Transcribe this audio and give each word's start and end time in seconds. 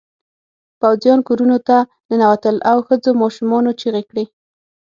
پوځيان 0.81 1.19
کورونو 1.27 1.57
ته 1.67 1.77
ننوتل 2.09 2.55
او 2.71 2.77
ښځو 2.87 3.11
ماشومانو 3.21 3.77
چیغې 3.79 4.03
کړې. 4.09 4.25